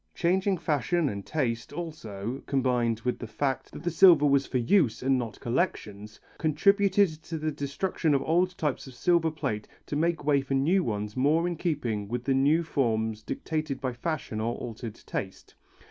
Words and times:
Changing 0.15 0.57
fashion 0.57 1.07
and 1.09 1.23
taste 1.27 1.71
also, 1.71 2.41
combined 2.47 3.01
with 3.01 3.19
the 3.19 3.27
fact 3.27 3.71
that 3.71 3.83
the 3.83 3.91
silver 3.91 4.25
was 4.25 4.47
for 4.47 4.57
use 4.57 5.03
and 5.03 5.19
not 5.19 5.39
collections, 5.39 6.19
contributed 6.39 7.21
to 7.21 7.37
the 7.37 7.51
destruction 7.51 8.15
of 8.15 8.23
old 8.23 8.57
types 8.57 8.87
of 8.87 8.95
silver 8.95 9.29
plate 9.29 9.67
to 9.85 9.95
make 9.95 10.25
way 10.25 10.41
for 10.41 10.55
new 10.55 10.83
ones 10.83 11.15
more 11.15 11.47
in 11.47 11.55
keeping 11.55 12.07
with 12.07 12.23
the 12.23 12.33
new 12.33 12.63
forms 12.63 13.21
dictated 13.21 13.79
by 13.79 13.93
fashion 13.93 14.41
or 14.41 14.55
altered 14.55 14.95
taste. 14.95 15.53